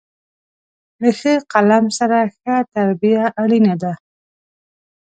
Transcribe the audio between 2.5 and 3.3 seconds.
تربیه